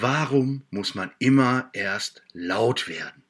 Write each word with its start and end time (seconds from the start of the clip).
Warum 0.00 0.62
muss 0.70 0.94
man 0.94 1.10
immer 1.18 1.70
erst 1.72 2.22
laut 2.32 2.86
werden? 2.86 3.24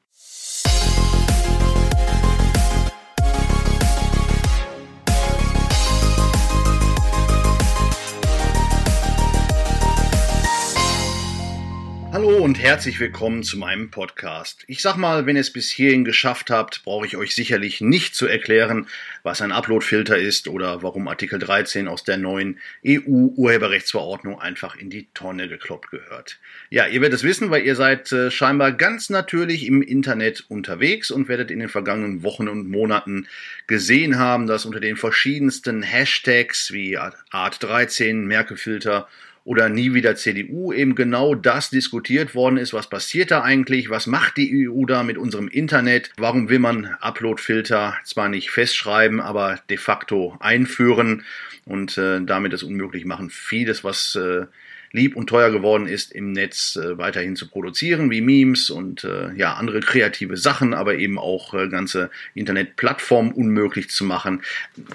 Hallo 12.19 12.43
und 12.43 12.59
herzlich 12.59 12.99
willkommen 12.99 13.43
zu 13.43 13.57
meinem 13.57 13.91
Podcast. 13.91 14.65
Ich 14.67 14.81
sag 14.81 14.97
mal, 14.97 15.25
wenn 15.25 15.37
ihr 15.37 15.39
es 15.39 15.53
bis 15.53 15.71
hierhin 15.71 16.03
geschafft 16.03 16.49
habt, 16.49 16.83
brauche 16.83 17.05
ich 17.05 17.15
euch 17.15 17.33
sicherlich 17.33 17.79
nicht 17.79 18.13
zu 18.13 18.27
erklären, 18.27 18.87
was 19.23 19.41
ein 19.41 19.53
Uploadfilter 19.53 20.17
ist 20.17 20.49
oder 20.49 20.83
warum 20.83 21.07
Artikel 21.07 21.39
13 21.39 21.87
aus 21.87 22.03
der 22.03 22.17
neuen 22.17 22.59
EU-Urheberrechtsverordnung 22.85 24.37
einfach 24.37 24.75
in 24.75 24.89
die 24.89 25.07
Tonne 25.13 25.47
gekloppt 25.47 25.91
gehört. 25.91 26.39
Ja, 26.69 26.87
ihr 26.87 26.99
werdet 26.99 27.19
es 27.19 27.23
wissen, 27.23 27.51
weil 27.51 27.65
ihr 27.65 27.77
seid 27.77 28.11
äh, 28.11 28.29
scheinbar 28.29 28.73
ganz 28.73 29.09
natürlich 29.09 29.65
im 29.65 29.81
Internet 29.81 30.43
unterwegs 30.49 31.11
und 31.11 31.29
werdet 31.29 31.51
in 31.51 31.59
den 31.59 31.69
vergangenen 31.69 32.21
Wochen 32.23 32.49
und 32.49 32.69
Monaten 32.69 33.29
gesehen 33.65 34.19
haben, 34.19 34.45
dass 34.45 34.65
unter 34.65 34.81
den 34.81 34.97
verschiedensten 34.97 35.83
Hashtags 35.83 36.73
wie 36.73 36.97
Art 36.97 37.63
13, 37.63 38.25
Merkelfilter 38.25 39.07
oder 39.43 39.69
nie 39.69 39.93
wieder 39.93 40.15
CDU 40.15 40.73
eben 40.73 40.95
genau 40.95 41.35
das 41.35 41.69
diskutiert 41.69 42.35
worden 42.35 42.57
ist. 42.57 42.73
Was 42.73 42.89
passiert 42.89 43.31
da 43.31 43.41
eigentlich? 43.41 43.89
Was 43.89 44.07
macht 44.07 44.37
die 44.37 44.69
EU 44.69 44.85
da 44.85 45.03
mit 45.03 45.17
unserem 45.17 45.47
Internet? 45.47 46.11
Warum 46.17 46.49
will 46.49 46.59
man 46.59 46.85
Uploadfilter 47.01 47.97
zwar 48.03 48.29
nicht 48.29 48.51
festschreiben, 48.51 49.19
aber 49.19 49.59
de 49.69 49.77
facto 49.77 50.37
einführen 50.39 51.23
und 51.65 51.97
äh, 51.97 52.21
damit 52.21 52.53
es 52.53 52.63
unmöglich 52.63 53.05
machen, 53.05 53.29
vieles, 53.29 53.83
was 53.83 54.15
äh, 54.15 54.45
lieb 54.91 55.15
und 55.15 55.27
teuer 55.27 55.51
geworden 55.51 55.87
ist, 55.87 56.11
im 56.11 56.31
Netz 56.31 56.75
äh, 56.75 56.97
weiterhin 56.97 57.35
zu 57.35 57.47
produzieren, 57.47 58.09
wie 58.11 58.21
Memes 58.21 58.69
und 58.69 59.03
äh, 59.03 59.33
ja, 59.35 59.53
andere 59.53 59.79
kreative 59.81 60.37
Sachen, 60.37 60.73
aber 60.73 60.95
eben 60.95 61.19
auch 61.19 61.53
äh, 61.53 61.67
ganze 61.67 62.09
Internetplattformen 62.33 63.31
unmöglich 63.31 63.89
zu 63.89 64.03
machen. 64.03 64.41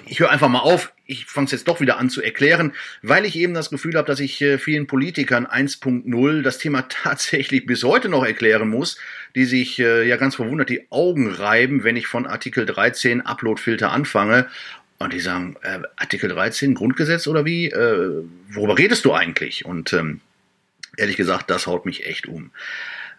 Ich 0.05 0.19
höre 0.19 0.29
einfach 0.29 0.49
mal 0.49 0.59
auf, 0.59 0.91
ich 1.07 1.25
fange 1.25 1.45
es 1.45 1.51
jetzt 1.51 1.67
doch 1.67 1.81
wieder 1.81 1.97
an 1.97 2.09
zu 2.09 2.21
erklären, 2.21 2.73
weil 3.01 3.25
ich 3.25 3.35
eben 3.35 3.53
das 3.53 3.69
Gefühl 3.69 3.95
habe, 3.95 4.07
dass 4.07 4.19
ich 4.19 4.41
äh, 4.41 4.57
vielen 4.57 4.87
Politikern 4.87 5.45
1.0 5.45 6.41
das 6.41 6.57
Thema 6.57 6.81
tatsächlich 6.89 7.65
bis 7.65 7.83
heute 7.83 8.09
noch 8.09 8.25
erklären 8.25 8.69
muss, 8.69 8.97
die 9.35 9.45
sich 9.45 9.79
äh, 9.79 10.07
ja 10.07 10.17
ganz 10.17 10.35
verwundert 10.35 10.69
die 10.69 10.87
Augen 10.91 11.29
reiben, 11.29 11.83
wenn 11.83 11.95
ich 11.95 12.07
von 12.07 12.25
Artikel 12.25 12.65
13 12.65 13.21
Uploadfilter 13.21 13.91
anfange 13.91 14.47
und 14.99 15.13
die 15.13 15.19
sagen, 15.19 15.57
äh, 15.61 15.79
Artikel 15.97 16.29
13 16.29 16.73
Grundgesetz 16.73 17.27
oder 17.27 17.45
wie? 17.45 17.67
Äh, 17.67 18.23
worüber 18.49 18.77
redest 18.77 19.05
du 19.05 19.13
eigentlich? 19.13 19.65
Und 19.65 19.93
ähm, 19.93 20.21
ehrlich 20.97 21.17
gesagt, 21.17 21.49
das 21.49 21.67
haut 21.67 21.85
mich 21.85 22.05
echt 22.05 22.27
um. 22.27 22.51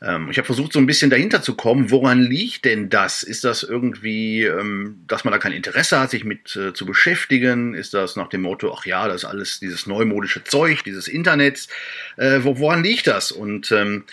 Ähm, 0.02 0.28
ich 0.30 0.38
habe 0.38 0.46
versucht, 0.46 0.72
so 0.72 0.78
ein 0.78 0.86
bisschen 0.86 1.10
dahinter 1.10 1.42
zu 1.42 1.54
kommen, 1.54 1.90
woran 1.90 2.22
liegt 2.22 2.64
denn 2.64 2.88
das? 2.90 3.22
Ist 3.22 3.44
das 3.44 3.62
irgendwie, 3.62 4.44
ähm, 4.44 5.02
dass 5.06 5.24
man 5.24 5.32
da 5.32 5.38
kein 5.38 5.52
Interesse 5.52 5.98
hat, 6.00 6.10
sich 6.10 6.24
mit 6.24 6.54
äh, 6.56 6.72
zu 6.72 6.86
beschäftigen? 6.86 7.74
Ist 7.74 7.94
das 7.94 8.16
nach 8.16 8.28
dem 8.28 8.42
Motto, 8.42 8.74
ach 8.74 8.84
ja, 8.84 9.08
das 9.08 9.22
ist 9.22 9.24
alles 9.24 9.60
dieses 9.60 9.86
neumodische 9.86 10.44
Zeug, 10.44 10.84
dieses 10.84 11.08
Internet? 11.08 11.68
Äh, 12.16 12.40
wo, 12.42 12.58
woran 12.58 12.82
liegt 12.82 13.06
das? 13.06 13.32
Und 13.32 13.72
ähm, 13.72 14.04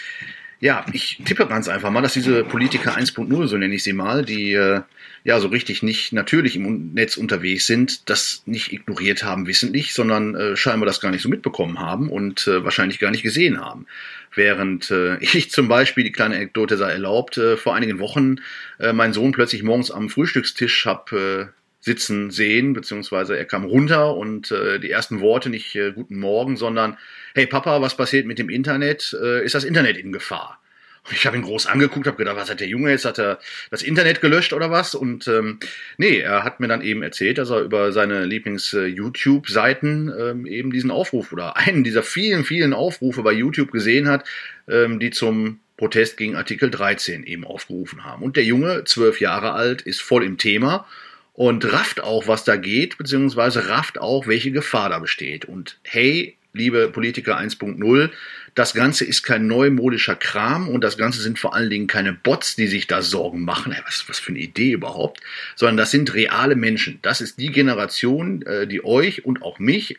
ja, 0.63 0.85
ich 0.93 1.19
tippe 1.25 1.45
ganz 1.45 1.67
einfach 1.67 1.91
mal, 1.91 2.01
dass 2.01 2.13
diese 2.13 2.45
Politiker 2.45 2.95
1.0, 2.97 3.47
so 3.47 3.57
nenne 3.57 3.75
ich 3.75 3.83
sie 3.83 3.91
mal, 3.91 4.23
die 4.23 4.53
äh, 4.53 4.79
ja 5.25 5.41
so 5.41 5.49
richtig 5.49 5.83
nicht 5.83 6.13
natürlich 6.13 6.55
im 6.55 6.93
Netz 6.93 7.17
unterwegs 7.17 7.65
sind, 7.65 8.09
das 8.09 8.43
nicht 8.45 8.71
ignoriert 8.71 9.25
haben 9.25 9.45
wissentlich, 9.45 9.93
sondern 9.93 10.35
äh, 10.35 10.55
scheinbar 10.55 10.87
das 10.87 11.01
gar 11.01 11.11
nicht 11.11 11.21
so 11.21 11.27
mitbekommen 11.27 11.79
haben 11.79 12.09
und 12.09 12.47
äh, 12.47 12.63
wahrscheinlich 12.63 12.99
gar 12.99 13.11
nicht 13.11 13.23
gesehen 13.23 13.59
haben. 13.59 13.87
Während 14.33 14.89
äh, 14.89 15.17
ich 15.19 15.51
zum 15.51 15.67
Beispiel, 15.67 16.05
die 16.05 16.13
kleine 16.13 16.35
Anekdote 16.35 16.77
sei 16.77 16.91
erlaubt, 16.91 17.37
äh, 17.37 17.57
vor 17.57 17.75
einigen 17.75 17.99
Wochen 17.99 18.37
äh, 18.79 18.93
meinen 18.93 19.11
Sohn 19.11 19.33
plötzlich 19.33 19.63
morgens 19.63 19.91
am 19.91 20.07
Frühstückstisch 20.07 20.85
hab 20.85 21.11
äh, 21.11 21.47
sitzen 21.83 22.31
sehen, 22.31 22.71
beziehungsweise 22.71 23.37
er 23.37 23.43
kam 23.43 23.65
runter 23.65 24.15
und 24.15 24.51
äh, 24.51 24.79
die 24.79 24.89
ersten 24.89 25.19
Worte 25.19 25.49
nicht 25.49 25.75
äh, 25.75 25.91
Guten 25.91 26.17
Morgen, 26.17 26.55
sondern 26.55 26.97
Hey 27.35 27.45
Papa, 27.45 27.81
was 27.81 27.97
passiert 27.97 28.25
mit 28.25 28.39
dem 28.39 28.49
Internet? 28.49 29.13
Äh, 29.21 29.43
ist 29.43 29.53
das 29.53 29.65
Internet 29.65 29.97
in 29.97 30.13
Gefahr? 30.13 30.61
Und 31.05 31.17
ich 31.17 31.25
habe 31.25 31.35
ihn 31.35 31.43
groß 31.43 31.65
angeguckt, 31.65 32.07
habe 32.07 32.15
gedacht, 32.15 32.37
was 32.37 32.49
hat 32.49 32.61
der 32.61 32.69
Junge 32.69 32.89
jetzt? 32.89 33.03
Hat 33.03 33.19
er 33.19 33.37
das 33.69 33.81
Internet 33.81 34.21
gelöscht 34.21 34.53
oder 34.53 34.71
was? 34.71 34.95
Und 34.95 35.27
ähm, 35.27 35.59
nee, 35.97 36.19
er 36.19 36.45
hat 36.45 36.61
mir 36.61 36.69
dann 36.69 36.81
eben 36.81 37.03
erzählt, 37.03 37.37
dass 37.37 37.49
er 37.49 37.59
über 37.59 37.91
seine 37.91 38.23
Lieblings-YouTube-Seiten 38.23 40.07
äh, 40.07 40.29
ähm, 40.29 40.45
eben 40.45 40.71
diesen 40.71 40.89
Aufruf 40.89 41.33
oder 41.33 41.57
einen 41.67 41.83
dieser 41.83 42.03
vielen, 42.03 42.45
vielen 42.45 42.73
Aufrufe 42.73 43.23
bei 43.23 43.33
YouTube 43.33 43.73
gesehen 43.73 44.07
hat, 44.07 44.25
ähm, 44.69 45.01
die 45.01 45.11
zum 45.11 45.59
Protest 45.75 46.15
gegen 46.15 46.37
Artikel 46.37 46.71
13 46.71 47.25
eben 47.25 47.43
aufgerufen 47.43 48.05
haben. 48.05 48.23
Und 48.23 48.37
der 48.37 48.45
Junge, 48.45 48.85
zwölf 48.85 49.19
Jahre 49.19 49.51
alt, 49.51 49.81
ist 49.81 50.01
voll 50.01 50.23
im 50.23 50.37
Thema 50.37 50.87
und 51.33 51.71
rafft 51.71 52.01
auch, 52.01 52.27
was 52.27 52.43
da 52.43 52.55
geht, 52.55 52.97
beziehungsweise 52.97 53.67
rafft 53.67 53.99
auch, 53.99 54.27
welche 54.27 54.51
Gefahr 54.51 54.89
da 54.89 54.99
besteht. 54.99 55.45
Und 55.45 55.79
hey, 55.83 56.37
liebe 56.53 56.89
Politiker 56.89 57.37
1.0, 57.37 58.09
das 58.55 58.75
Ganze 58.75 59.03
ist 59.03 59.23
kein 59.23 59.47
neumodischer 59.47 60.15
Kram 60.15 60.69
und 60.69 60.83
das 60.83 60.97
Ganze 60.97 61.21
sind 61.21 61.39
vor 61.39 61.55
allen 61.55 61.71
Dingen 61.71 61.87
keine 61.87 62.13
Bots, 62.13 62.55
die 62.55 62.67
sich 62.67 62.85
da 62.85 63.01
Sorgen 63.01 63.43
machen. 63.43 63.75
Was, 63.85 64.07
was 64.07 64.19
für 64.19 64.29
eine 64.31 64.39
Idee 64.39 64.71
überhaupt, 64.71 65.21
sondern 65.55 65.77
das 65.77 65.89
sind 65.89 66.13
reale 66.13 66.55
Menschen. 66.55 66.99
Das 67.01 67.19
ist 67.19 67.39
die 67.39 67.51
Generation, 67.51 68.43
äh, 68.43 68.67
die 68.67 68.85
euch 68.85 69.25
und 69.25 69.41
auch 69.41 69.57
mich 69.57 69.97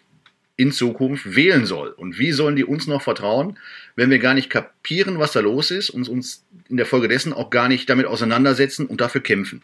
in 0.56 0.71
Zukunft 0.71 1.34
wählen 1.34 1.67
soll. 1.67 1.89
Und 1.89 2.21
wie 2.21 2.31
sollen 2.31 2.55
die 2.55 2.65
uns 2.65 2.87
noch 2.87 3.03
vertrauen, 3.03 3.59
wenn 3.97 4.11
wir 4.11 4.21
gar 4.21 4.34
nicht 4.34 4.50
kapieren, 4.50 5.19
was 5.19 5.33
da 5.33 5.41
los 5.41 5.73
ist 5.73 5.91
und 5.91 6.09
uns 6.09 6.44
in 6.69 6.77
der 6.77 6.87
Folge 6.87 7.09
dessen 7.09 7.33
auch 7.33 7.50
gar 7.50 7.69
nicht 7.69 7.91
damit 7.91 8.06
auseinandersetzen 8.06 8.87
und 8.87 9.00
dafür 9.00 9.21
kämpfen? 9.21 9.62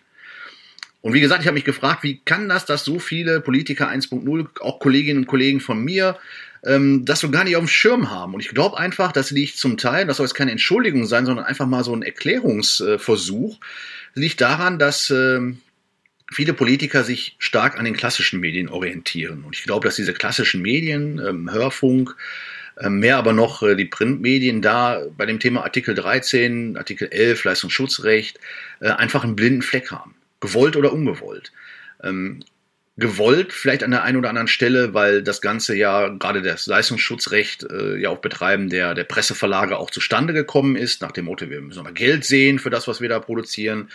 Und 1.03 1.15
wie 1.15 1.21
gesagt, 1.21 1.41
ich 1.41 1.47
habe 1.47 1.55
mich 1.55 1.65
gefragt, 1.65 2.03
wie 2.03 2.21
kann 2.25 2.49
das, 2.49 2.67
dass 2.67 2.85
so 2.85 2.99
viele 2.99 3.41
Politiker 3.41 3.91
1.0, 3.91 4.61
auch 4.61 4.81
Kolleginnen 4.81 5.21
und 5.21 5.27
Kollegen 5.27 5.61
von 5.61 5.83
mir, 5.83 6.19
ähm, 6.65 7.05
das 7.05 7.21
so 7.21 7.31
gar 7.31 7.45
nicht 7.45 7.57
auf 7.57 7.65
dem 7.65 7.69
Schirm 7.69 8.11
haben. 8.11 8.35
Und 8.35 8.41
ich 8.41 8.51
glaube 8.51 8.79
einfach, 8.79 9.13
das 9.13 9.31
liegt 9.31 9.57
zum 9.57 9.79
Teil, 9.79 10.07
das 10.07 10.19
soll 10.19 10.27
jetzt 10.27 10.35
keine 10.35 10.51
Entschuldigung 10.51 11.07
sein, 11.07 11.25
sondern 11.25 11.47
einfach 11.47 11.67
mal 11.67 11.85
so 11.85 11.95
ein 11.95 12.03
Erklärungsversuch, 12.03 13.59
liegt 14.15 14.41
daran, 14.43 14.79
dass 14.79 15.09
ähm, 15.11 15.61
viele 16.31 16.53
Politiker 16.53 17.03
sich 17.03 17.37
stark 17.39 17.79
an 17.79 17.87
den 17.87 17.97
klassischen 17.97 18.41
Medien 18.41 18.69
orientieren. 18.69 19.45
Und 19.45 19.57
ich 19.57 19.65
glaube, 19.65 19.89
dass 19.89 19.97
diese 19.97 20.13
klassischen 20.13 20.61
Medien, 20.61 21.19
ähm, 21.27 21.51
Hörfunk, 21.51 22.15
ähm, 22.79 22.99
mehr 22.99 23.17
aber 23.17 23.33
noch 23.33 23.63
äh, 23.63 23.75
die 23.75 23.87
Printmedien 23.87 24.61
da 24.61 25.03
bei 25.17 25.25
dem 25.25 25.41
Thema 25.41 25.63
Artikel 25.63 25.95
13, 25.95 26.77
Artikel 26.77 27.09
11, 27.11 27.45
Leistungsschutzrecht, 27.45 28.39
äh, 28.81 28.89
einfach 28.89 29.25
einen 29.25 29.37
blinden 29.37 29.63
Fleck 29.63 29.91
haben 29.91 30.15
gewollt 30.41 30.77
oder 30.77 30.93
ungewollt. 30.93 31.53
Ähm, 32.03 32.43
gewollt 32.97 33.53
vielleicht 33.53 33.83
an 33.83 33.93
der 33.93 34.03
einen 34.03 34.19
oder 34.19 34.29
anderen 34.29 34.49
Stelle, 34.49 34.93
weil 34.93 35.23
das 35.23 35.41
Ganze 35.41 35.75
ja 35.75 36.09
gerade 36.09 36.43
das 36.43 36.67
Leistungsschutzrecht 36.67 37.65
äh, 37.71 37.97
ja 37.97 38.11
auf 38.11 38.21
Betreiben 38.21 38.69
der, 38.69 38.95
der 38.95 39.05
Presseverlage 39.05 39.79
auch 39.79 39.91
zustande 39.91 40.33
gekommen 40.33 40.77
ist, 40.77 41.01
nach 41.01 41.13
dem 41.13 41.25
Motto, 41.25 41.49
wir 41.49 41.61
müssen 41.61 41.83
mal 41.83 41.93
Geld 41.93 42.25
sehen 42.25 42.59
für 42.59 42.71
das, 42.71 42.89
was 42.89 43.01
wir 43.01 43.09
da 43.09 43.21
produzieren. 43.21 43.89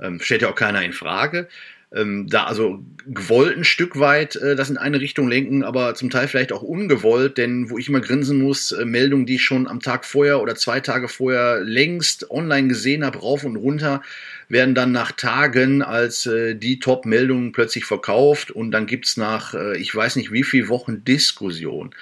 Ähm, 0.00 0.20
stellt 0.20 0.42
ja 0.42 0.50
auch 0.50 0.54
keiner 0.54 0.82
in 0.82 0.92
Frage 0.92 1.48
ähm, 1.92 2.28
da 2.28 2.44
also 2.44 2.84
gewollt 3.06 3.56
ein 3.56 3.64
Stück 3.64 3.98
weit 3.98 4.36
äh, 4.36 4.54
das 4.54 4.70
in 4.70 4.76
eine 4.78 5.00
Richtung 5.00 5.28
lenken, 5.28 5.64
aber 5.64 5.94
zum 5.94 6.10
Teil 6.10 6.28
vielleicht 6.28 6.52
auch 6.52 6.62
ungewollt, 6.62 7.36
denn 7.36 7.68
wo 7.68 7.78
ich 7.78 7.88
immer 7.88 8.00
grinsen 8.00 8.40
muss, 8.40 8.72
äh, 8.72 8.84
Meldungen, 8.84 9.26
die 9.26 9.36
ich 9.36 9.42
schon 9.42 9.66
am 9.66 9.80
Tag 9.80 10.04
vorher 10.04 10.40
oder 10.40 10.54
zwei 10.54 10.80
Tage 10.80 11.08
vorher 11.08 11.60
längst 11.60 12.30
online 12.30 12.68
gesehen 12.68 13.04
habe, 13.04 13.18
rauf 13.18 13.44
und 13.44 13.56
runter, 13.56 14.02
werden 14.48 14.74
dann 14.74 14.92
nach 14.92 15.12
Tagen 15.12 15.82
als 15.82 16.26
äh, 16.26 16.54
die 16.54 16.78
Top-Meldungen 16.78 17.52
plötzlich 17.52 17.84
verkauft 17.84 18.52
und 18.52 18.70
dann 18.70 18.86
gibt's 18.86 19.16
nach, 19.16 19.54
äh, 19.54 19.76
ich 19.76 19.92
weiß 19.92 20.16
nicht 20.16 20.32
wie 20.32 20.44
viel 20.44 20.68
Wochen 20.68 21.04
Diskussion 21.04 21.94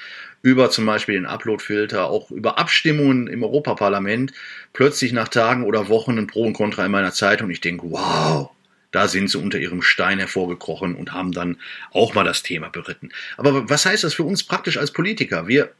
über 0.43 0.70
zum 0.70 0.87
Beispiel 0.87 1.16
den 1.16 1.26
Upload-Filter, 1.26 2.09
auch 2.09 2.31
über 2.31 2.59
Abstimmungen 2.59 3.26
im 3.26 3.43
Europaparlament, 3.43 4.32
plötzlich 4.73 5.12
nach 5.12 5.29
Tagen 5.29 5.64
oder 5.64 5.88
Wochen 5.88 6.17
ein 6.17 6.29
Pro 6.29 6.44
und 6.44 6.52
Contra 6.52 6.87
in 6.87 6.93
meiner 6.93 7.12
Zeitung. 7.12 7.50
Ich 7.50 7.61
denke, 7.61 7.91
wow, 7.91 8.50
da 8.90 9.08
sind 9.08 9.31
sie 9.31 9.38
unter 9.38 9.58
ihrem 9.58 9.82
Stein 9.82 10.19
hervorgekrochen 10.19 10.94
und 10.94 11.12
haben 11.12 11.32
dann 11.32 11.56
auch 11.93 12.14
mal 12.14 12.25
das 12.25 12.43
Thema 12.43 12.69
beritten. 12.69 13.11
Aber 13.37 13.69
was 13.69 13.87
heißt 13.87 14.05
das 14.05 14.14
für 14.14 14.25
uns 14.25 14.43
praktisch 14.43 14.79
als 14.79 14.93
Politiker? 14.93 15.46
Wir 15.46 15.73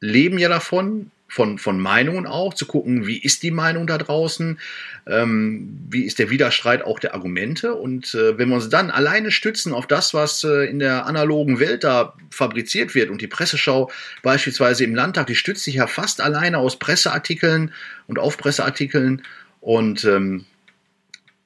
leben 0.00 0.38
ja 0.38 0.48
davon, 0.48 1.10
von, 1.32 1.56
von 1.56 1.80
Meinungen 1.80 2.26
auch, 2.26 2.52
zu 2.52 2.66
gucken, 2.66 3.06
wie 3.06 3.16
ist 3.16 3.42
die 3.42 3.50
Meinung 3.50 3.86
da 3.86 3.96
draußen, 3.96 4.60
ähm, 5.06 5.78
wie 5.88 6.04
ist 6.04 6.18
der 6.18 6.28
Widerstreit 6.28 6.84
auch 6.84 6.98
der 6.98 7.14
Argumente. 7.14 7.74
Und 7.74 8.14
äh, 8.14 8.36
wenn 8.36 8.50
wir 8.50 8.56
uns 8.56 8.68
dann 8.68 8.90
alleine 8.90 9.30
stützen 9.30 9.72
auf 9.72 9.86
das, 9.86 10.12
was 10.12 10.44
äh, 10.44 10.68
in 10.68 10.78
der 10.78 11.06
analogen 11.06 11.58
Welt 11.58 11.84
da 11.84 12.14
fabriziert 12.30 12.94
wird 12.94 13.08
und 13.08 13.22
die 13.22 13.28
Presseschau 13.28 13.90
beispielsweise 14.22 14.84
im 14.84 14.94
Landtag, 14.94 15.26
die 15.28 15.34
stützt 15.34 15.64
sich 15.64 15.76
ja 15.76 15.86
fast 15.86 16.20
alleine 16.20 16.58
aus 16.58 16.78
Presseartikeln 16.78 17.72
und 18.08 18.18
Aufpresseartikeln 18.18 19.22
und 19.62 20.04
ähm, 20.04 20.44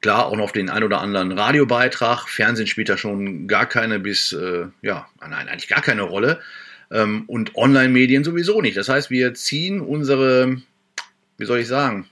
Klar, 0.07 0.27
auch 0.27 0.37
noch 0.37 0.53
den 0.53 0.71
ein 0.71 0.85
oder 0.85 1.01
anderen 1.01 1.33
Radiobeitrag. 1.33 2.29
Fernsehen 2.29 2.69
spielt 2.69 2.89
da 2.89 2.97
schon 2.97 3.49
gar 3.49 3.67
keine 3.67 3.99
bis, 3.99 4.33
äh, 4.33 4.67
ja, 4.81 5.09
nein, 5.21 5.49
eigentlich 5.49 5.67
gar 5.67 5.83
keine 5.83 6.03
Rolle. 6.03 6.39
ähm, 6.93 7.25
und 7.27 7.57
Online-Medien 7.57 8.23
sowieso 8.23 8.63
nicht. 8.63 8.77
Das 8.77 8.89
heißt, 8.89 9.11
wir 9.11 9.35
ziehen 9.35 9.81
unsere, 9.81 10.63
wie 11.39 11.45
soll 11.45 11.59
ich 11.59 11.67
sagen, 11.67 12.07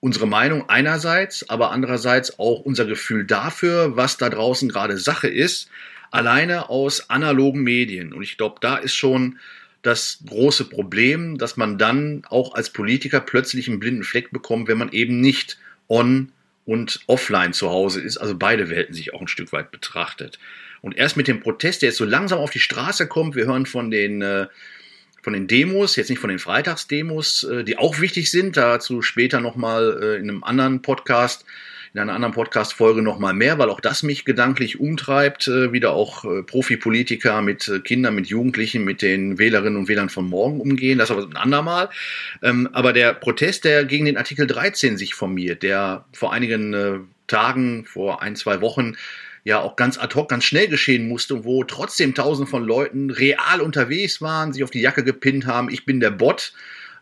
unsere 0.00 0.26
Meinung 0.26 0.70
einerseits, 0.70 1.50
aber 1.50 1.72
andererseits 1.72 2.38
auch 2.38 2.60
unser 2.60 2.86
Gefühl 2.86 3.26
dafür, 3.26 3.94
was 3.98 4.16
da 4.16 4.30
draußen 4.30 4.70
gerade 4.70 4.96
Sache 4.96 5.28
ist, 5.28 5.68
alleine 6.10 6.70
aus 6.70 7.10
analogen 7.10 7.60
Medien. 7.64 8.14
Und 8.14 8.22
ich 8.22 8.38
glaube, 8.38 8.60
da 8.62 8.78
ist 8.78 8.94
schon 8.94 9.38
das 9.82 10.20
große 10.26 10.64
Problem, 10.64 11.36
dass 11.36 11.58
man 11.58 11.76
dann 11.76 12.22
auch 12.30 12.54
als 12.54 12.70
Politiker 12.70 13.20
plötzlich 13.20 13.68
einen 13.68 13.78
blinden 13.78 14.04
Fleck 14.04 14.30
bekommt, 14.30 14.68
wenn 14.68 14.78
man 14.78 14.90
eben 14.90 15.20
nicht 15.20 15.58
on 15.86 16.32
und 16.68 17.00
offline 17.06 17.54
zu 17.54 17.70
Hause 17.70 17.98
ist, 18.02 18.18
also 18.18 18.36
beide 18.36 18.68
Welten 18.68 18.94
sich 18.94 19.14
auch 19.14 19.22
ein 19.22 19.26
Stück 19.26 19.54
weit 19.54 19.70
betrachtet. 19.70 20.38
Und 20.82 20.98
erst 20.98 21.16
mit 21.16 21.26
dem 21.26 21.40
Protest, 21.40 21.80
der 21.80 21.88
jetzt 21.88 21.96
so 21.96 22.04
langsam 22.04 22.40
auf 22.40 22.50
die 22.50 22.60
Straße 22.60 23.08
kommt, 23.08 23.36
wir 23.36 23.46
hören 23.46 23.64
von 23.64 23.90
den 23.90 24.20
äh, 24.20 24.48
von 25.22 25.32
den 25.32 25.46
Demos, 25.46 25.96
jetzt 25.96 26.10
nicht 26.10 26.18
von 26.18 26.28
den 26.28 26.38
Freitagsdemos, 26.38 27.44
äh, 27.44 27.64
die 27.64 27.78
auch 27.78 28.00
wichtig 28.00 28.30
sind, 28.30 28.58
dazu 28.58 29.00
später 29.00 29.40
nochmal 29.40 29.98
äh, 30.00 30.16
in 30.16 30.28
einem 30.28 30.44
anderen 30.44 30.82
Podcast, 30.82 31.46
in 31.98 32.08
einer 32.08 32.14
anderen 32.14 32.34
Podcast-Folge 32.34 33.02
nochmal 33.02 33.34
mehr, 33.34 33.58
weil 33.58 33.70
auch 33.70 33.80
das 33.80 34.02
mich 34.02 34.24
gedanklich 34.24 34.78
umtreibt, 34.78 35.48
äh, 35.48 35.72
wieder 35.72 35.92
auch 35.92 36.24
äh, 36.24 36.42
Profipolitiker 36.42 37.42
mit 37.42 37.66
äh, 37.68 37.80
Kindern, 37.80 38.14
mit 38.14 38.28
Jugendlichen, 38.28 38.84
mit 38.84 39.02
den 39.02 39.38
Wählerinnen 39.38 39.76
und 39.76 39.88
Wählern 39.88 40.08
von 40.08 40.28
morgen 40.28 40.60
umgehen, 40.60 40.98
das 40.98 41.10
aber 41.10 41.22
ein 41.22 41.36
andermal. 41.36 41.90
Ähm, 42.42 42.68
aber 42.72 42.92
der 42.92 43.14
Protest, 43.14 43.64
der 43.64 43.84
gegen 43.84 44.04
den 44.04 44.16
Artikel 44.16 44.46
13 44.46 44.96
sich 44.96 45.14
formiert, 45.14 45.62
der 45.62 46.04
vor 46.12 46.32
einigen 46.32 46.72
äh, 46.72 46.98
Tagen, 47.26 47.84
vor 47.84 48.22
ein, 48.22 48.36
zwei 48.36 48.60
Wochen 48.60 48.94
ja 49.44 49.60
auch 49.60 49.76
ganz 49.76 49.98
ad 49.98 50.14
hoc, 50.14 50.28
ganz 50.28 50.44
schnell 50.44 50.68
geschehen 50.68 51.08
musste, 51.08 51.44
wo 51.44 51.64
trotzdem 51.64 52.14
tausende 52.14 52.48
von 52.50 52.64
Leuten 52.64 53.10
real 53.10 53.60
unterwegs 53.60 54.20
waren, 54.20 54.52
sich 54.52 54.62
auf 54.62 54.70
die 54.70 54.80
Jacke 54.80 55.02
gepinnt 55.02 55.46
haben, 55.46 55.70
ich 55.70 55.84
bin 55.84 56.00
der 56.00 56.10
Bot, 56.10 56.52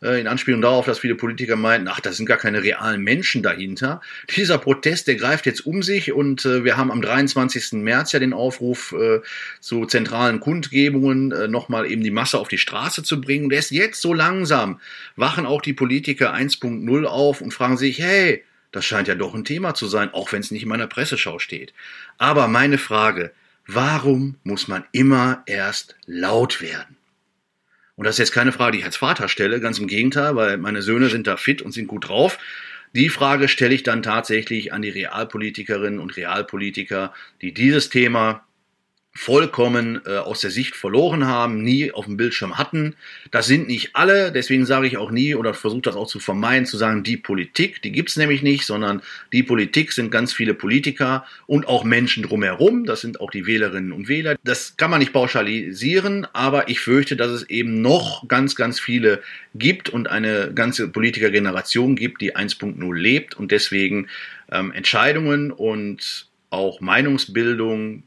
in 0.02 0.26
Anspielung 0.26 0.60
darauf, 0.60 0.86
dass 0.86 0.98
viele 0.98 1.14
Politiker 1.14 1.56
meinten, 1.56 1.88
ach, 1.88 2.00
da 2.00 2.12
sind 2.12 2.26
gar 2.26 2.36
keine 2.36 2.62
realen 2.62 3.02
Menschen 3.02 3.42
dahinter. 3.42 4.00
Dieser 4.36 4.58
Protest, 4.58 5.08
der 5.08 5.16
greift 5.16 5.46
jetzt 5.46 5.64
um 5.66 5.82
sich 5.82 6.12
und 6.12 6.44
äh, 6.44 6.64
wir 6.64 6.76
haben 6.76 6.90
am 6.90 7.00
23. 7.00 7.72
März 7.72 8.12
ja 8.12 8.18
den 8.18 8.32
Aufruf 8.32 8.92
äh, 8.92 9.20
zu 9.60 9.86
zentralen 9.86 10.40
Kundgebungen, 10.40 11.32
äh, 11.32 11.48
nochmal 11.48 11.90
eben 11.90 12.02
die 12.02 12.10
Masse 12.10 12.38
auf 12.38 12.48
die 12.48 12.58
Straße 12.58 13.02
zu 13.02 13.20
bringen. 13.20 13.48
Der 13.48 13.58
ist 13.58 13.70
jetzt 13.70 14.00
so 14.00 14.12
langsam, 14.12 14.80
wachen 15.16 15.46
auch 15.46 15.62
die 15.62 15.72
Politiker 15.72 16.34
1.0 16.34 17.04
auf 17.04 17.40
und 17.40 17.54
fragen 17.54 17.76
sich, 17.76 17.98
hey, 17.98 18.44
das 18.72 18.84
scheint 18.84 19.08
ja 19.08 19.14
doch 19.14 19.34
ein 19.34 19.44
Thema 19.44 19.74
zu 19.74 19.86
sein, 19.86 20.12
auch 20.12 20.32
wenn 20.32 20.40
es 20.40 20.50
nicht 20.50 20.64
in 20.64 20.68
meiner 20.68 20.86
Presseschau 20.86 21.38
steht. 21.38 21.72
Aber 22.18 22.48
meine 22.48 22.78
Frage, 22.78 23.32
warum 23.66 24.36
muss 24.44 24.68
man 24.68 24.84
immer 24.92 25.42
erst 25.46 25.96
laut 26.06 26.60
werden? 26.60 26.95
Und 27.96 28.04
das 28.04 28.16
ist 28.16 28.18
jetzt 28.18 28.32
keine 28.32 28.52
Frage, 28.52 28.72
die 28.72 28.78
ich 28.78 28.84
als 28.84 28.96
Vater 28.96 29.28
stelle, 29.28 29.60
ganz 29.60 29.78
im 29.78 29.86
Gegenteil, 29.86 30.36
weil 30.36 30.58
meine 30.58 30.82
Söhne 30.82 31.08
sind 31.08 31.26
da 31.26 31.36
fit 31.36 31.62
und 31.62 31.72
sind 31.72 31.88
gut 31.88 32.08
drauf. 32.08 32.38
Die 32.92 33.08
Frage 33.08 33.48
stelle 33.48 33.74
ich 33.74 33.82
dann 33.82 34.02
tatsächlich 34.02 34.72
an 34.72 34.82
die 34.82 34.90
Realpolitikerinnen 34.90 35.98
und 35.98 36.16
Realpolitiker, 36.16 37.12
die 37.42 37.52
dieses 37.52 37.88
Thema 37.90 38.45
vollkommen 39.16 40.00
äh, 40.04 40.18
aus 40.18 40.40
der 40.40 40.50
Sicht 40.50 40.76
verloren 40.76 41.26
haben, 41.26 41.62
nie 41.62 41.90
auf 41.90 42.04
dem 42.04 42.16
Bildschirm 42.16 42.58
hatten. 42.58 42.94
Das 43.30 43.46
sind 43.46 43.66
nicht 43.66 43.96
alle, 43.96 44.30
deswegen 44.30 44.66
sage 44.66 44.86
ich 44.86 44.98
auch 44.98 45.10
nie 45.10 45.34
oder 45.34 45.54
versuche 45.54 45.82
das 45.82 45.96
auch 45.96 46.06
zu 46.06 46.20
vermeiden, 46.20 46.66
zu 46.66 46.76
sagen, 46.76 47.02
die 47.02 47.16
Politik, 47.16 47.80
die 47.82 47.92
gibt's 47.92 48.16
nämlich 48.16 48.42
nicht, 48.42 48.66
sondern 48.66 49.00
die 49.32 49.42
Politik 49.42 49.92
sind 49.92 50.10
ganz 50.10 50.34
viele 50.34 50.52
Politiker 50.52 51.24
und 51.46 51.66
auch 51.66 51.82
Menschen 51.82 52.22
drumherum, 52.24 52.84
das 52.84 53.00
sind 53.00 53.20
auch 53.20 53.30
die 53.30 53.46
Wählerinnen 53.46 53.92
und 53.92 54.08
Wähler. 54.08 54.36
Das 54.44 54.76
kann 54.76 54.90
man 54.90 55.00
nicht 55.00 55.14
pauschalisieren, 55.14 56.26
aber 56.34 56.68
ich 56.68 56.80
fürchte, 56.80 57.16
dass 57.16 57.30
es 57.30 57.44
eben 57.48 57.80
noch 57.80 58.28
ganz, 58.28 58.54
ganz 58.54 58.78
viele 58.78 59.22
gibt 59.54 59.88
und 59.88 60.08
eine 60.08 60.52
ganze 60.54 60.88
Politikergeneration 60.88 61.96
gibt, 61.96 62.20
die 62.20 62.36
1.0 62.36 62.94
lebt 62.94 63.34
und 63.34 63.50
deswegen 63.50 64.08
ähm, 64.52 64.72
Entscheidungen 64.72 65.50
und 65.50 66.28
auch 66.50 66.80
Meinungsbildung 66.80 68.02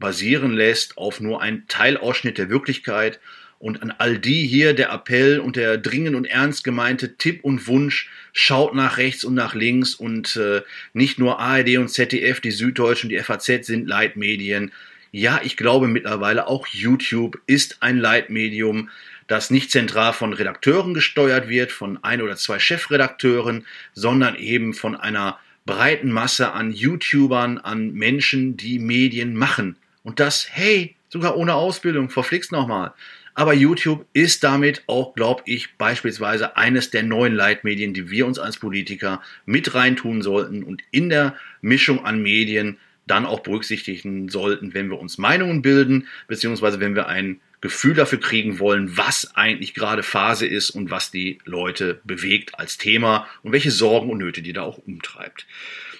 basieren 0.00 0.52
lässt 0.52 0.98
auf 0.98 1.20
nur 1.20 1.40
einen 1.40 1.68
Teilausschnitt 1.68 2.38
der 2.38 2.50
Wirklichkeit 2.50 3.20
und 3.60 3.82
an 3.82 3.92
all 3.98 4.18
die 4.18 4.46
hier 4.46 4.72
der 4.72 4.90
Appell 4.90 5.38
und 5.38 5.54
der 5.54 5.76
dringend 5.76 6.16
und 6.16 6.24
ernst 6.24 6.64
gemeinte 6.64 7.16
Tipp 7.18 7.44
und 7.44 7.68
Wunsch, 7.68 8.08
schaut 8.32 8.74
nach 8.74 8.96
rechts 8.96 9.22
und 9.22 9.34
nach 9.34 9.54
links 9.54 9.94
und 9.94 10.34
äh, 10.36 10.62
nicht 10.94 11.18
nur 11.18 11.38
ARD 11.38 11.76
und 11.76 11.88
ZDF, 11.88 12.40
die 12.40 12.52
Süddeutsche 12.52 13.06
und 13.06 13.10
die 13.10 13.18
FAZ 13.18 13.66
sind 13.66 13.86
Leitmedien. 13.86 14.72
Ja, 15.12 15.40
ich 15.44 15.58
glaube 15.58 15.88
mittlerweile 15.88 16.46
auch 16.46 16.66
YouTube 16.68 17.38
ist 17.46 17.78
ein 17.80 17.98
Leitmedium, 17.98 18.88
das 19.26 19.50
nicht 19.50 19.70
zentral 19.70 20.14
von 20.14 20.32
Redakteuren 20.32 20.94
gesteuert 20.94 21.48
wird, 21.48 21.70
von 21.70 22.02
ein 22.02 22.22
oder 22.22 22.36
zwei 22.36 22.58
Chefredakteuren, 22.58 23.66
sondern 23.92 24.36
eben 24.36 24.72
von 24.72 24.96
einer 24.96 25.38
breiten 25.66 26.10
Masse 26.10 26.52
an 26.52 26.72
YouTubern, 26.72 27.58
an 27.58 27.92
Menschen, 27.92 28.56
die 28.56 28.78
Medien 28.78 29.36
machen. 29.36 29.76
Und 30.02 30.20
das, 30.20 30.48
hey, 30.50 30.96
sogar 31.08 31.36
ohne 31.36 31.54
Ausbildung, 31.54 32.10
verflixt 32.10 32.52
nochmal. 32.52 32.92
Aber 33.34 33.54
YouTube 33.54 34.06
ist 34.12 34.44
damit 34.44 34.82
auch, 34.86 35.14
glaube 35.14 35.42
ich, 35.46 35.76
beispielsweise 35.76 36.56
eines 36.56 36.90
der 36.90 37.02
neuen 37.02 37.34
Leitmedien, 37.34 37.94
die 37.94 38.10
wir 38.10 38.26
uns 38.26 38.38
als 38.38 38.58
Politiker 38.58 39.22
mit 39.46 39.74
reintun 39.74 40.22
sollten 40.22 40.62
und 40.62 40.82
in 40.90 41.08
der 41.08 41.36
Mischung 41.60 42.04
an 42.04 42.22
Medien 42.22 42.78
dann 43.06 43.26
auch 43.26 43.40
berücksichtigen 43.40 44.28
sollten, 44.28 44.74
wenn 44.74 44.88
wir 44.88 44.98
uns 44.98 45.18
Meinungen 45.18 45.62
bilden, 45.62 46.06
beziehungsweise 46.28 46.80
wenn 46.80 46.94
wir 46.94 47.08
ein 47.08 47.40
Gefühl 47.60 47.94
dafür 47.94 48.20
kriegen 48.20 48.58
wollen, 48.58 48.96
was 48.96 49.34
eigentlich 49.34 49.74
gerade 49.74 50.02
Phase 50.02 50.46
ist 50.46 50.70
und 50.70 50.90
was 50.90 51.10
die 51.10 51.38
Leute 51.44 52.00
bewegt 52.04 52.58
als 52.58 52.78
Thema 52.78 53.26
und 53.42 53.52
welche 53.52 53.70
Sorgen 53.70 54.10
und 54.10 54.18
Nöte 54.18 54.42
die 54.42 54.52
da 54.52 54.62
auch 54.62 54.78
umtreibt. 54.78 55.46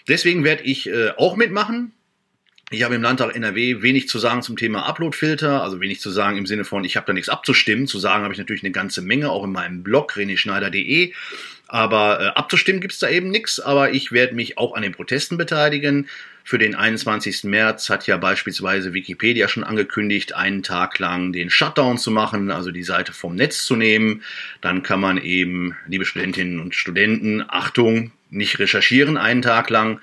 Deswegen 0.09 0.45
werde 0.45 0.63
ich 0.65 0.89
äh, 0.89 1.11
auch 1.17 1.37
mitmachen. 1.37 1.93
Ich 2.73 2.85
habe 2.85 2.95
im 2.95 3.03
Landtag 3.03 3.35
NRW 3.35 3.83
wenig 3.83 4.09
zu 4.09 4.21
sagen 4.21 4.43
zum 4.43 4.57
Thema 4.57 4.87
Uploadfilter, 4.89 5.61
also 5.61 5.81
wenig 5.81 6.01
zu 6.01 6.09
sagen 6.09 6.37
im 6.37 6.47
Sinne 6.47 6.65
von, 6.65 6.85
ich 6.85 6.97
habe 6.97 7.05
da 7.05 7.13
nichts 7.13 7.29
abzustimmen. 7.29 7.89
Zu 7.89 7.99
sagen 7.99 8.23
habe 8.23 8.33
ich 8.33 8.39
natürlich 8.39 8.63
eine 8.63 8.71
ganze 8.71 9.03
Menge, 9.03 9.29
auch 9.29 9.43
in 9.43 9.51
meinem 9.51 9.83
Blog 9.83 10.17
reneschneider.de. 10.17 11.13
Aber 11.67 12.21
äh, 12.21 12.27
abzustimmen 12.39 12.81
gibt's 12.81 13.01
da 13.01 13.09
eben 13.09 13.31
nichts. 13.31 13.59
Aber 13.59 13.93
ich 13.93 14.13
werde 14.13 14.37
mich 14.37 14.57
auch 14.57 14.77
an 14.77 14.83
den 14.83 14.93
Protesten 14.93 15.37
beteiligen. 15.37 16.09
Für 16.45 16.59
den 16.59 16.77
21. 16.77 17.43
März 17.43 17.91
hat 17.91 18.07
ja 18.07 18.17
beispielsweise 18.17 18.95
Wikipedia 18.95 19.49
schon 19.49 19.65
angekündigt, 19.65 20.37
einen 20.37 20.63
Tag 20.63 21.01
lang 21.01 21.33
den 21.33 21.51
Shutdown 21.51 21.99
zu 21.99 22.13
machen, 22.13 22.53
also 22.53 22.71
die 22.71 22.85
Seite 22.85 23.13
vom 23.13 23.35
Netz 23.35 23.65
zu 23.65 23.75
nehmen. 23.75 24.23
Dann 24.61 24.85
kann 24.85 25.01
man 25.01 25.19
eben, 25.19 25.77
liebe 25.89 26.05
Studentinnen 26.05 26.61
und 26.61 26.77
Studenten, 26.77 27.43
Achtung, 27.49 28.13
nicht 28.31 28.61
recherchieren 28.61 29.17
einen 29.17 29.43
Tag 29.43 29.71
lang, 29.71 30.01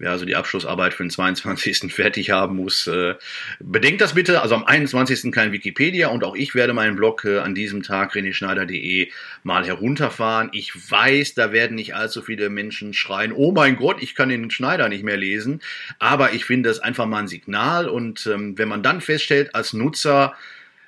wer 0.00 0.10
also 0.10 0.24
die 0.24 0.34
Abschlussarbeit 0.34 0.94
für 0.94 1.04
den 1.04 1.10
22. 1.10 1.92
fertig 1.94 2.30
haben 2.30 2.56
muss, 2.56 2.86
äh, 2.86 3.14
bedenkt 3.60 4.00
das 4.00 4.14
bitte. 4.14 4.42
Also 4.42 4.56
am 4.56 4.64
21. 4.64 5.30
kein 5.30 5.52
Wikipedia 5.52 6.08
und 6.08 6.24
auch 6.24 6.34
ich 6.34 6.54
werde 6.54 6.72
meinen 6.72 6.96
Blog 6.96 7.24
äh, 7.24 7.38
an 7.38 7.54
diesem 7.54 7.82
Tag 7.82 8.14
reneschneider.de 8.14 9.10
mal 9.44 9.64
herunterfahren. 9.64 10.48
Ich 10.52 10.72
weiß, 10.90 11.34
da 11.34 11.52
werden 11.52 11.76
nicht 11.76 11.94
allzu 11.94 12.22
viele 12.22 12.48
Menschen 12.48 12.94
schreien, 12.94 13.32
oh 13.32 13.52
mein 13.52 13.76
Gott, 13.76 14.02
ich 14.02 14.14
kann 14.14 14.30
den 14.30 14.50
Schneider 14.50 14.88
nicht 14.88 15.04
mehr 15.04 15.18
lesen. 15.18 15.60
Aber 15.98 16.32
ich 16.32 16.46
finde 16.46 16.70
das 16.70 16.80
einfach 16.80 17.06
mal 17.06 17.18
ein 17.18 17.28
Signal 17.28 17.88
und 17.88 18.26
ähm, 18.26 18.56
wenn 18.58 18.68
man 18.68 18.82
dann 18.82 19.00
feststellt 19.00 19.54
als 19.54 19.74
Nutzer, 19.74 20.34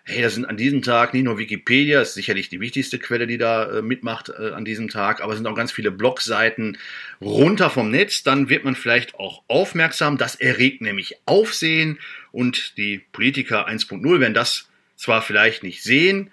hey, 0.04 0.22
das 0.22 0.34
sind 0.34 0.44
an 0.44 0.56
diesem 0.56 0.82
Tag 0.82 1.14
nicht 1.14 1.24
nur 1.24 1.38
Wikipedia, 1.38 2.02
ist 2.02 2.14
sicherlich 2.14 2.48
die 2.48 2.60
wichtigste 2.60 2.98
Quelle, 2.98 3.26
die 3.26 3.38
da 3.38 3.78
äh, 3.78 3.82
mitmacht 3.82 4.30
äh, 4.30 4.50
an 4.50 4.64
diesem 4.64 4.88
Tag, 4.88 5.20
aber 5.20 5.32
es 5.32 5.38
sind 5.38 5.46
auch 5.46 5.54
ganz 5.54 5.72
viele 5.72 5.90
Blogseiten 5.90 6.78
runter 7.20 7.70
vom 7.70 7.90
Netz. 7.90 8.22
Dann 8.22 8.48
wird 8.48 8.64
man 8.64 8.74
vielleicht 8.74 9.14
auch 9.14 9.42
aufmerksam. 9.48 10.18
Das 10.18 10.34
erregt 10.34 10.80
nämlich 10.80 11.16
Aufsehen 11.24 11.98
und 12.32 12.76
die 12.76 12.98
Politiker 13.12 13.68
1.0 13.68 14.20
werden 14.20 14.34
das 14.34 14.68
zwar 14.96 15.22
vielleicht 15.22 15.62
nicht 15.62 15.82
sehen, 15.82 16.30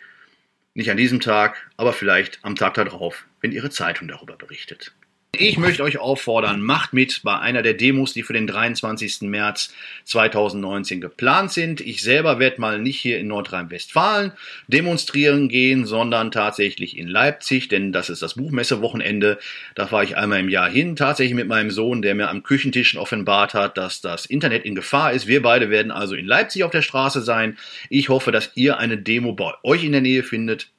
nicht 0.73 0.89
an 0.91 0.97
diesem 0.97 1.19
Tag, 1.19 1.69
aber 1.77 1.93
vielleicht 1.93 2.39
am 2.43 2.55
Tag 2.55 2.75
darauf, 2.75 3.25
wenn 3.41 3.51
ihre 3.51 3.69
Zeitung 3.69 4.07
darüber 4.07 4.35
berichtet. 4.35 4.93
Ich 5.31 5.59
möchte 5.59 5.83
euch 5.83 5.99
auffordern, 5.99 6.61
macht 6.61 6.91
mit 6.91 7.21
bei 7.23 7.37
einer 7.37 7.61
der 7.61 7.75
Demos, 7.75 8.13
die 8.13 8.23
für 8.23 8.33
den 8.33 8.47
23. 8.47 9.21
März 9.21 9.71
2019 10.05 11.01
geplant 11.01 11.51
sind. 11.51 11.81
Ich 11.81 12.01
selber 12.01 12.39
werde 12.39 12.59
mal 12.59 12.79
nicht 12.79 12.99
hier 12.99 13.19
in 13.19 13.27
Nordrhein-Westfalen 13.27 14.31
demonstrieren 14.67 15.47
gehen, 15.47 15.85
sondern 15.85 16.31
tatsächlich 16.31 16.97
in 16.97 17.07
Leipzig, 17.07 17.67
denn 17.67 17.93
das 17.93 18.09
ist 18.09 18.23
das 18.23 18.33
Buchmessewochenende. 18.33 19.37
Da 19.75 19.85
fahre 19.85 20.03
ich 20.03 20.17
einmal 20.17 20.39
im 20.39 20.49
Jahr 20.49 20.69
hin, 20.69 20.95
tatsächlich 20.95 21.35
mit 21.35 21.47
meinem 21.47 21.69
Sohn, 21.69 22.01
der 22.01 22.15
mir 22.15 22.29
am 22.29 22.41
Küchentisch 22.41 22.97
offenbart 22.97 23.53
hat, 23.53 23.77
dass 23.77 24.01
das 24.01 24.25
Internet 24.25 24.65
in 24.65 24.73
Gefahr 24.73 25.13
ist. 25.13 25.27
Wir 25.27 25.43
beide 25.43 25.69
werden 25.69 25.91
also 25.91 26.15
in 26.15 26.25
Leipzig 26.25 26.63
auf 26.63 26.71
der 26.71 26.81
Straße 26.81 27.21
sein. 27.21 27.57
Ich 27.89 28.09
hoffe, 28.09 28.31
dass 28.31 28.51
ihr 28.55 28.79
eine 28.79 28.97
Demo 28.97 29.33
bei 29.33 29.53
euch 29.61 29.83
in 29.83 29.91
der 29.91 30.01
Nähe 30.01 30.23
findet 30.23 30.71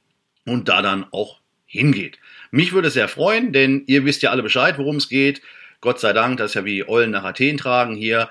und 0.45 0.69
da 0.69 0.83
dann 0.83 1.07
auch 1.13 1.39
hingeht. 1.67 2.19
Mich 2.51 2.73
würde 2.73 2.91
sehr 2.91 3.09
freuen, 3.09 3.53
denn 3.53 3.85
ihr 3.87 4.05
wisst 4.05 4.23
ja 4.23 4.31
alle 4.31 4.43
Bescheid, 4.43 4.79
worum 4.79 4.97
es 4.97 5.09
geht. 5.09 5.43
Gott 5.81 6.01
sei 6.01 6.13
Dank, 6.13 6.39
das 6.39 6.51
ist 6.51 6.55
ja 6.55 6.65
wie 6.65 6.89
Eulen 6.89 7.11
nach 7.11 7.25
Athen 7.25 7.57
tragen 7.57 7.95
hier. 7.95 8.29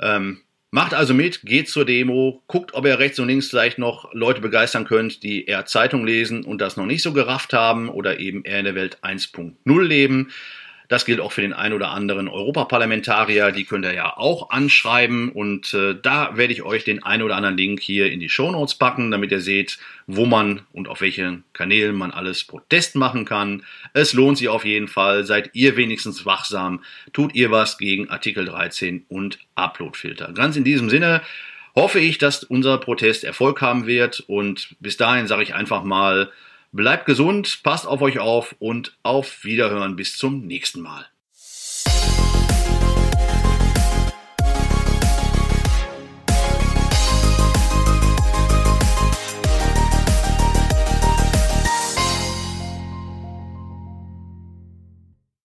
Ähm, 0.00 0.40
Macht 0.72 0.94
also 0.94 1.14
mit, 1.14 1.42
geht 1.42 1.68
zur 1.68 1.84
Demo, 1.84 2.44
guckt, 2.46 2.74
ob 2.74 2.86
ihr 2.86 3.00
rechts 3.00 3.18
und 3.18 3.26
links 3.26 3.48
vielleicht 3.48 3.78
noch 3.78 4.14
Leute 4.14 4.40
begeistern 4.40 4.84
könnt, 4.84 5.24
die 5.24 5.46
eher 5.46 5.66
Zeitung 5.66 6.06
lesen 6.06 6.44
und 6.44 6.60
das 6.60 6.76
noch 6.76 6.86
nicht 6.86 7.02
so 7.02 7.12
gerafft 7.12 7.52
haben 7.52 7.88
oder 7.88 8.20
eben 8.20 8.44
eher 8.44 8.60
in 8.60 8.66
der 8.66 8.76
Welt 8.76 8.98
1.0 9.02 9.82
leben. 9.82 10.30
Das 10.90 11.04
gilt 11.04 11.20
auch 11.20 11.30
für 11.30 11.40
den 11.40 11.52
ein 11.52 11.72
oder 11.72 11.92
anderen 11.92 12.26
Europaparlamentarier, 12.26 13.52
die 13.52 13.64
könnt 13.64 13.84
ihr 13.84 13.94
ja 13.94 14.16
auch 14.16 14.50
anschreiben 14.50 15.30
und 15.30 15.72
äh, 15.72 15.94
da 15.94 16.36
werde 16.36 16.52
ich 16.52 16.64
euch 16.64 16.82
den 16.82 17.00
ein 17.04 17.22
oder 17.22 17.36
anderen 17.36 17.56
Link 17.56 17.80
hier 17.80 18.10
in 18.10 18.18
die 18.18 18.28
Shownotes 18.28 18.74
packen, 18.74 19.12
damit 19.12 19.30
ihr 19.30 19.40
seht, 19.40 19.78
wo 20.08 20.26
man 20.26 20.62
und 20.72 20.88
auf 20.88 21.00
welchen 21.00 21.44
Kanälen 21.52 21.94
man 21.94 22.10
alles 22.10 22.42
Protest 22.42 22.96
machen 22.96 23.24
kann. 23.24 23.62
Es 23.92 24.14
lohnt 24.14 24.38
sich 24.38 24.48
auf 24.48 24.64
jeden 24.64 24.88
Fall, 24.88 25.24
seid 25.24 25.50
ihr 25.52 25.76
wenigstens 25.76 26.26
wachsam, 26.26 26.82
tut 27.12 27.36
ihr 27.36 27.52
was 27.52 27.78
gegen 27.78 28.10
Artikel 28.10 28.44
13 28.44 29.04
und 29.08 29.38
Uploadfilter. 29.54 30.32
Ganz 30.32 30.56
in 30.56 30.64
diesem 30.64 30.90
Sinne, 30.90 31.22
hoffe 31.76 32.00
ich, 32.00 32.18
dass 32.18 32.42
unser 32.42 32.78
Protest 32.78 33.22
Erfolg 33.22 33.60
haben 33.62 33.86
wird 33.86 34.24
und 34.26 34.74
bis 34.80 34.96
dahin 34.96 35.28
sage 35.28 35.44
ich 35.44 35.54
einfach 35.54 35.84
mal, 35.84 36.32
Bleibt 36.72 37.06
gesund, 37.06 37.62
passt 37.64 37.86
auf 37.86 38.00
euch 38.00 38.20
auf 38.20 38.54
und 38.60 38.96
auf 39.02 39.44
Wiederhören 39.44 39.96
bis 39.96 40.16
zum 40.16 40.46
nächsten 40.46 40.80
Mal. 40.80 41.06